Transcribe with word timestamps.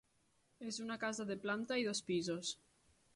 És 0.69 0.79
una 0.85 0.97
casa 1.03 1.27
de 1.33 1.37
planta 1.45 1.79
i 1.83 1.85
dos 1.91 2.01
pisos. 2.11 2.55